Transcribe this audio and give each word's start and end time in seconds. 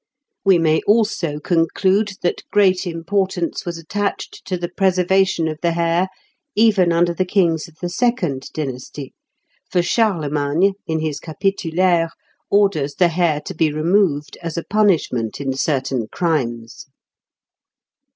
We 0.43 0.57
may 0.57 0.81
also 0.87 1.39
conclude 1.39 2.13
that 2.23 2.41
great 2.51 2.87
importance 2.87 3.67
was 3.67 3.77
attached 3.77 4.43
to 4.45 4.57
the 4.57 4.67
preservation 4.67 5.47
of 5.47 5.59
the 5.61 5.73
hair 5.73 6.07
even 6.55 6.91
under 6.91 7.13
the 7.13 7.23
kings 7.23 7.67
of 7.67 7.75
the 7.79 7.87
second 7.87 8.49
dynasty, 8.51 9.13
for 9.69 9.83
Charlemagne, 9.83 10.73
in 10.87 11.01
his 11.01 11.19
Capitulaires, 11.19 12.09
orders 12.49 12.95
the 12.95 13.09
hair 13.09 13.41
to 13.41 13.53
be 13.53 13.71
removed 13.71 14.39
as 14.41 14.57
a 14.57 14.63
punishment 14.67 15.39
in 15.39 15.53
certain 15.53 16.07
crimes. 16.11 16.87